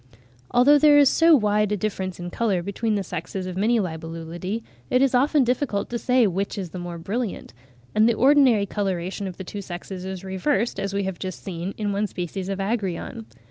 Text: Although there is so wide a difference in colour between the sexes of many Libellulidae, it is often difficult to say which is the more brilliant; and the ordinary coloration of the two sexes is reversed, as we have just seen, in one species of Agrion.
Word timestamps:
Although 0.49 0.79
there 0.79 0.97
is 0.97 1.09
so 1.09 1.35
wide 1.35 1.71
a 1.71 1.77
difference 1.77 2.19
in 2.19 2.31
colour 2.31 2.63
between 2.63 2.95
the 2.95 3.03
sexes 3.03 3.45
of 3.45 3.55
many 3.55 3.79
Libellulidae, 3.79 4.63
it 4.89 4.99
is 4.99 5.13
often 5.13 5.43
difficult 5.43 5.91
to 5.91 5.99
say 5.99 6.25
which 6.25 6.57
is 6.57 6.71
the 6.71 6.79
more 6.79 6.97
brilliant; 6.97 7.53
and 7.93 8.09
the 8.09 8.15
ordinary 8.15 8.65
coloration 8.65 9.27
of 9.27 9.37
the 9.37 9.43
two 9.43 9.61
sexes 9.61 10.03
is 10.03 10.23
reversed, 10.23 10.79
as 10.79 10.91
we 10.91 11.03
have 11.03 11.19
just 11.19 11.43
seen, 11.43 11.75
in 11.77 11.93
one 11.93 12.07
species 12.07 12.49
of 12.49 12.57
Agrion. 12.57 13.25